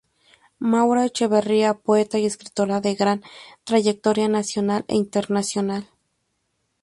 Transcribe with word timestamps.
Maura 0.71 1.05
Echeverría, 1.05 1.75
poeta 1.75 2.17
y 2.17 2.25
escritora 2.25 2.81
de 2.81 2.95
gran 2.95 3.21
trayectoria 3.65 4.27
nacional 4.27 4.83
e 4.87 4.95
internacional. 4.95 5.91